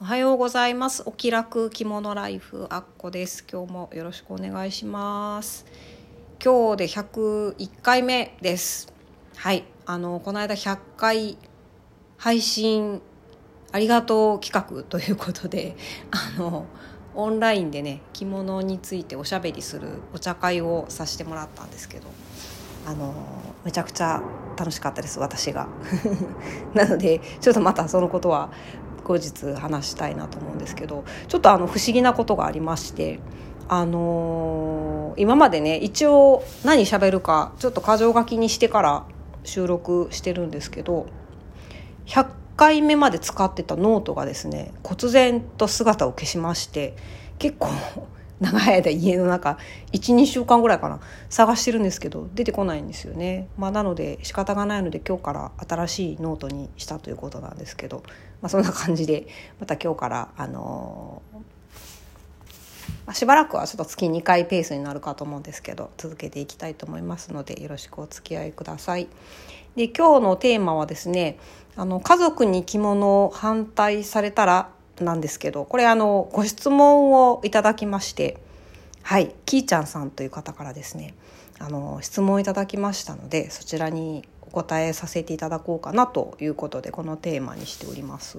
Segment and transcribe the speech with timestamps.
[0.00, 1.02] おはようございます。
[1.06, 3.44] お気楽着物ライフあっこです。
[3.50, 5.66] 今日もよろしくお願いします。
[6.40, 8.92] 今日で101回目です。
[9.34, 11.36] はい、あのこの間100回
[12.16, 13.02] 配信
[13.72, 15.74] ありがとう企画ということで、
[16.12, 16.66] あの
[17.16, 22.06] オンラインでね着物についておしゃべりするお茶会をさせてもらったんですけど、
[22.86, 23.12] あの
[23.64, 24.22] めちゃくちゃ
[24.56, 25.66] 楽しかったです私が。
[26.72, 28.50] なのでちょっとまたそのことは
[29.04, 33.20] 後日話したいなと思うんですけどちょっとあの不思議なことがありまして
[33.68, 39.04] あのー今までね一応何喋るかちょっと箇条書きにしてから
[39.42, 41.06] 収録してるんですけど
[42.06, 46.94] 100回目まで使ってたノートがですね忽然と姿を消しまして
[47.38, 47.68] 結構
[48.40, 49.58] 長い間家の中
[49.92, 58.02] 12週間ぐらいかな探してるんですけど出てこないんですよね、まあ、なので仕方がないので今日から新しいノートにしたということなんですけど、
[58.40, 59.26] まあ、そんな感じで
[59.58, 61.58] また今日からあのー
[63.14, 69.08] しばらくはちょっと月2回ペースになるかと思うんですけど続けていきたいと思いますのでよろしくお付き合いください。
[69.76, 71.38] で今日のテーマはですね
[71.76, 74.70] あの家族に着物を反対されたら
[75.04, 78.38] なんですけどこれあのご質問をいただきまして
[79.02, 81.14] はいきーちゃんさんという方からですね
[81.58, 88.38] あの質問いただきましたのでそちらにお答えさせていただこうかなということでこのテーマにしております。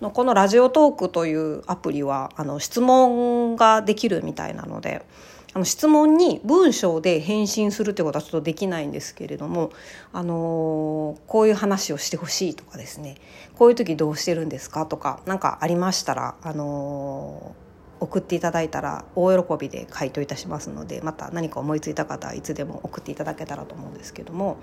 [0.00, 5.04] のこのラジオトークというアプリはあの質問ができるみたいなので
[5.52, 9.70] あの質問に文章で返信するってことはちょっとできないんですけれども、
[10.12, 13.16] あのーこういう話をしてほしいとかですね。
[13.56, 17.70] こういう時どうしてるんですかとか何かありましたら、あのー
[18.00, 24.56] 送っていただいたら大喜びで回答いたしますのでまた何か思いついた方はいつでも送っていただけたらと思うんですけども。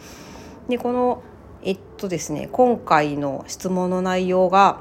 [0.67, 1.21] でこの
[1.63, 4.79] えっとですね今回の質問の内容が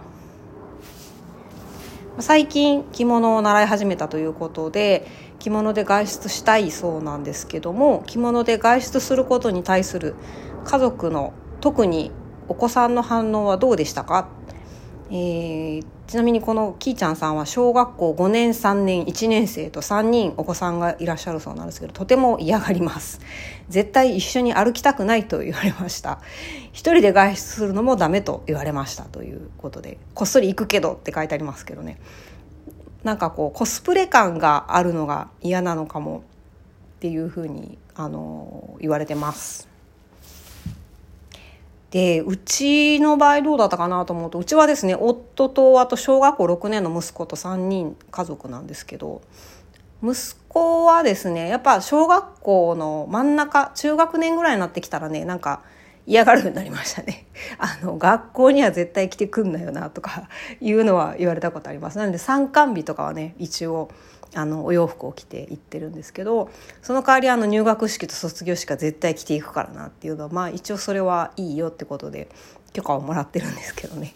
[2.19, 5.07] 最近着物を習い始めたということで
[5.39, 10.15] 着物で外出したいそうなんですけども着物で外出することに対する
[10.65, 12.11] 家族の特に
[12.49, 14.29] お子さんの反応はどうでしたか、
[15.11, 23.21] えーちなみにこのきーちゃんさんは小学校5年3年1年生と3人お子さんがいらっしゃるそうなんですけどとても嫌がります。
[23.69, 26.21] 絶対一緒に歩きたくないと言われました。
[26.73, 31.99] 一人で外出するのもダメと言われましたということでこっそり行くけどって書いてありますけどね。
[33.07, 36.25] なんかこうコスプレ感があるのが嫌なのかも
[36.97, 39.69] っていうふうにあの言われてます。
[41.93, 49.23] でうちの場合どうだったかなと思うとうちはですね夫とあと小学校6年の息子と3人家族なんですけど
[50.03, 55.63] 息子はですねやっぱ小学校の真ん中中学年ぐらいになってきたらねなんか
[56.07, 57.27] 嫌がるようになりましたね。
[57.59, 60.29] あの学校には絶対来てくんなよなとか
[60.61, 61.99] いうのは言われたことあります。
[61.99, 63.89] なので参観日とかはね一応
[64.35, 66.51] あのお洋服を着て行ってるんですけど
[66.83, 72.29] その代わりあの入学式と卒業式は絶対着ていくからなっていうのはまあ一応それはいいよってことで
[72.73, 74.15] 許可をもらってるんですけどね。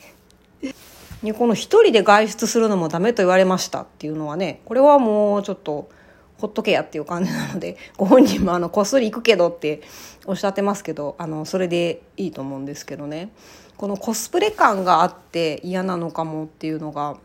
[1.22, 5.91] でこの一人で外出するのもダメと言われましたっていうのはねこれはもうちょっと
[6.41, 9.83] ほっとけやっていう感じなので ご本人もあのこっそり行くけどって
[10.27, 13.31] おっしゃってますけどあのそれでいいと思うんですけどね。
[13.77, 17.17] このコスプレ感があって嫌なのかもっていうのが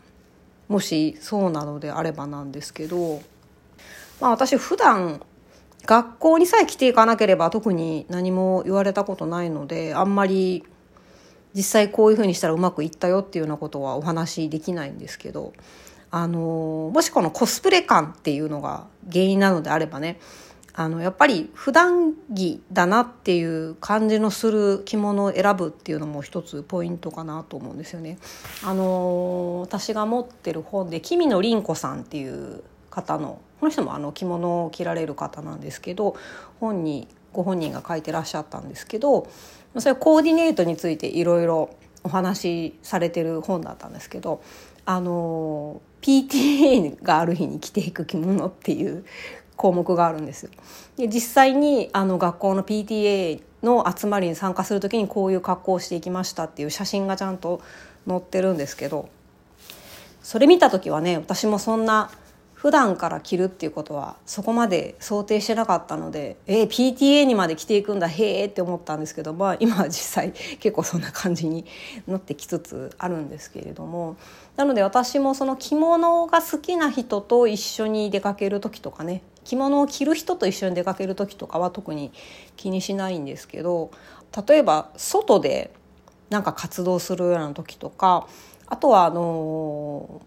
[0.68, 3.20] もしそうなのであればなんですけど、
[4.20, 5.20] まあ、私普段
[5.84, 10.64] 学校にさえ来ていかなければ特に何も言われたことないのであんまり
[11.54, 15.52] 実際こういうふうにしたらうまくいったよっていうようなことはお話しできないんですけど
[16.18, 20.18] あのもしこのコスプレ感っていうのが原因なのであればね
[20.72, 28.16] あのやっぱり普段着だなっていう感じのする着物を選ぶっていうのも一つポイントかなと思うんですよね。
[28.64, 36.16] あの私が持ってる本で君野凛子さんっていう方のこの人もあの着物を着られる方なんですけど
[36.60, 39.28] 本にご本人が書いてらっしゃったんですけど
[39.76, 44.40] それコーディネートについていろいろお話しされてる本だったんですけど
[44.86, 49.04] あの PTA がある日に着ていく着物っていう
[49.56, 50.50] 項目があるんです。
[50.96, 57.60] で実際にあの学校の PTA の集まりに参加する時にこういう格好をしていきましたっていう写真がちゃんと
[58.06, 59.08] 載ってるんですけど
[60.22, 62.10] それ見た時はね私もそんな
[62.66, 71.64] 普段から着るっていうことはそこまで想定してなかったのでえー、PTA にまで着ていくんだへえって思ったんですけど、まあ、今は実際結構そんな感じに
[72.08, 74.16] なってきつつあるんですけれども
[74.56, 82.10] なので私もその着物が好きな人と一緒に出かける時とかね着物を着る人と一緒に出かける時とかは特に
[82.56, 83.92] 気にしないんですけど
[84.44, 85.70] 例えば外で
[86.30, 88.26] なんか活動するような時とか
[88.66, 90.20] あとはあの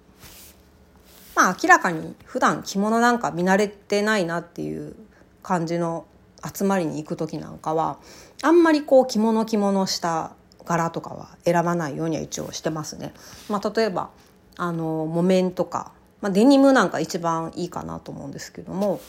[1.35, 4.95] まあ明らかに普段着物なんか見慣れてないなっていう
[5.43, 6.05] 感じの
[6.43, 7.97] 集まりに行く時なんかは
[8.41, 10.31] あんまりこう着物着物した
[10.65, 13.13] 柄とかは選ばないようには一応してますね。
[13.49, 14.09] まあ、例えば
[14.57, 15.91] あの木綿とか、
[16.21, 19.01] まあ、デニムなんか一番いいかなと思うんですけども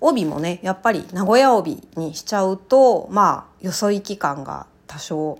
[0.00, 5.38] 帯もねやっぱり名古屋帯にしちゃうとまあよそ行き感が多少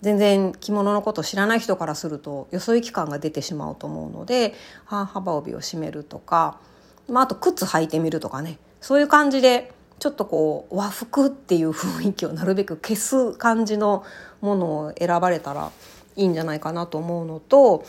[0.00, 4.54] 全然着物のこと知らない人からするとよそ行き感が出てしまうと思うので
[4.84, 6.60] 半幅帯を締めるとか、
[7.08, 14.04] まあ、あと靴履いてみるとかねそういう感じでちょっとこう和服っていう雰囲気をなるべく消す感じの
[14.40, 15.72] ものを選ばれたら
[16.14, 17.84] いいんじゃないかなと思うのと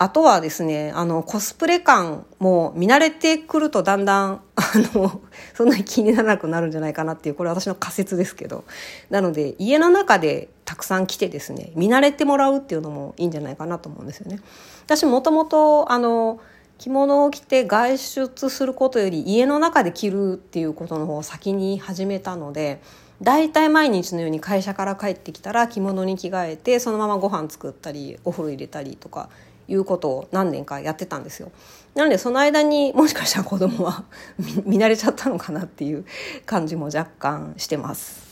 [0.00, 4.62] あとはですね、あの、コスプレ感も見慣れてくるとだんだん、あ
[4.94, 5.20] の、
[5.54, 8.62] そんなに気にならなくなるんじゃないかなっていう、これ私の仮説ですけど。
[9.10, 14.38] なので、家の中でたくさん来てですね、見慣れてもらうっていうのもいいんじゃないかなと思うんですよね。
[14.84, 16.40] 私もともと、あの、
[16.76, 22.82] 着物を着て外出することより家の中で着るっていうことの方を先に始めたので、
[23.22, 29.30] 大体毎日のように会社から帰ってきたら着物に着替えてそのままご飯作ったりお風呂入れたりとか
[29.68, 31.50] いうことを何年かやってたんですよ。
[31.94, 34.04] なのでその間にもしかしたら子供は
[34.66, 36.04] 見慣れちゃったのかなっていう
[36.44, 38.27] 感じも若干してます。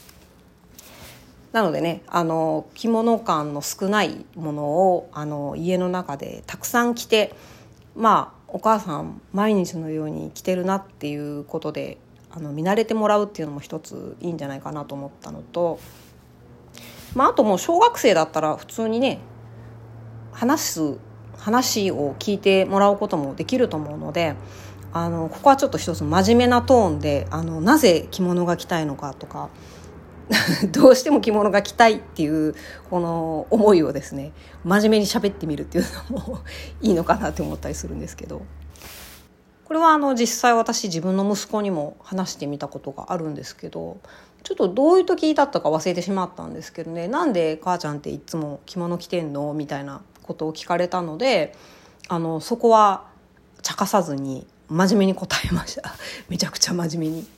[1.53, 7.35] なのでねあの着物感の少ないものをあの家の中でたくさん着て
[7.95, 11.99] まあお母さん毎日のように着てるなっていうことで
[12.31, 15.79] あの見慣れてもらうっていうのも一ついいんじゃないかなと思ったのと、
[17.15, 19.21] まあ、あともう小学生だったら普通にね
[20.33, 20.99] 話す
[21.39, 24.35] 話を聞いてもらうこともできると思うので
[24.93, 29.51] あのここはちょっと一つ真面目なトーンであのなぜ着物が着たいのかとか
[30.73, 32.55] どうしても着物が着たいっていう
[32.91, 34.33] この思いをですね
[34.65, 36.39] 真面目に喋ってみるっていうのも
[36.81, 38.43] いいのかなって思ったりするんですけど
[39.65, 43.99] これはあの実際私自分の息子にも話してみたことがあるんですけど
[44.43, 51.55] ちょっとどういう時だったか忘れてしまったんですけどねなんで母ちゃんっていつも着物着てんのみたいなことを聞かれたので
[52.09, 53.05] あのそこは
[53.63, 55.95] 茶化さずに真面目に答えました
[56.29, 57.36] めちゃくちゃ真面目に。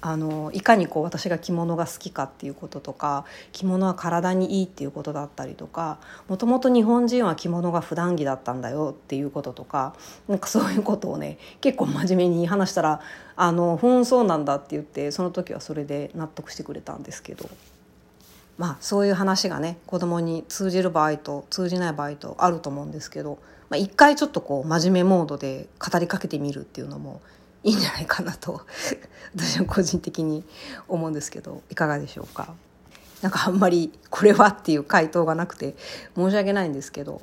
[0.00, 5.98] あのいかにこう私が着物が好きかっていうこととか着物は体にいいっていうことだったりとか
[6.28, 9.94] もともと日本人は着物が普段着だったんだよっていうこととか
[10.28, 13.00] なんかそういうことをね結構真面目に話したら
[13.36, 17.48] 「あのふんそうなんだ」って言ってその時はそれで納得してくれたんですけど。
[18.58, 23.38] まあ、そういう話がね子供に通じる場合と通じない場合とあると思うんですけど、
[23.68, 27.20] まあ、一回ちょっとこう真面目モードで語りかけてみるっていうのも
[27.66, 28.62] いいんじゃないかなと
[29.36, 30.44] 私は個人的に
[30.88, 32.54] 思うんですけどいかがでしょうか？
[33.22, 35.74] なんかあんまりこれはっていう回答がなくて
[36.14, 37.20] 申し訳ないんですけど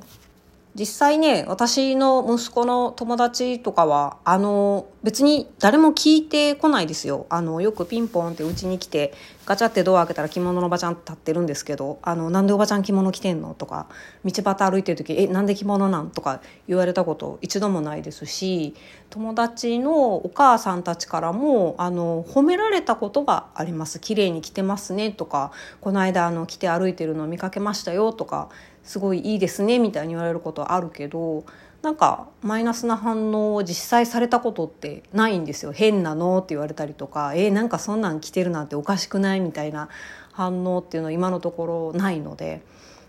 [0.75, 9.13] 実際ね私の息子の友達とかはあの別に誰も聞いてこないですよあのよくピンポンってうちに来て
[9.45, 13.85] ガチャってドア開けたら着物のおばちゃん立ってるんですけど「あのなんでおばちゃん着物着てんの?」とか
[14.25, 18.73] 道端歩いてる時「えなんで着物なん?」とか言われたこと一度もないですし
[19.11, 28.49] 友達のお母さんたちからもあの褒められたことがあります「綺麗に着てますね」とか「この間あの着て歩いてるのを見かけましたよ」とか
[28.83, 31.45] すごいいいですねみたいに言われることはあるけど
[31.81, 35.73] なんかマイナスな反応を実際されたことってないんですよ。
[35.73, 39.89] 変なのって言われたりとかえー、なんかそんなん着てるなんておかしくないみたいな
[40.31, 42.61] 反応っていうのは今のところないので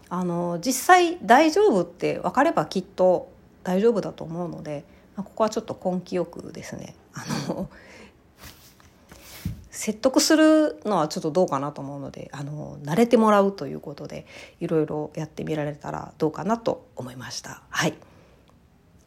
[0.08, 3.30] あの実際大丈夫って分かればきっと
[3.62, 4.84] 大丈夫だと思うので、
[5.16, 7.68] まあ、ここはちょっと根気よくですねあの
[9.84, 14.24] 説得するのはちょっとどうかなと思うのであの慣れてもらうということで
[14.58, 17.60] いろいろやってみられたらどうかなと思いました。
[17.68, 17.98] はい今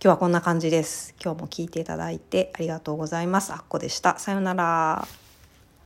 [0.02, 1.16] 日はこんな感じです。
[1.20, 3.52] 今日も聞いていただいてありがとうございます。
[3.54, 4.20] あっこでした。
[4.20, 5.27] さようなら。